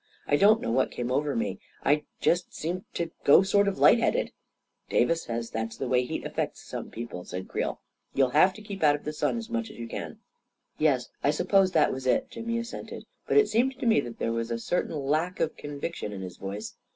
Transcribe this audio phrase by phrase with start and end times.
[0.27, 1.59] "I don't know what came over me—
[1.91, 4.31] I just seemed to go sort of light headed.""
[4.89, 7.79] Davis says that's the way heat affects some people," said Creel."
[8.15, 10.13] You'll have to keep out of the sun as much as you can."
[10.77, 14.17] 44 Yes, I suppose that was it," Jimmy assented, but it seemed to me that
[14.17, 16.73] there was a certain lack of con viction in his voice.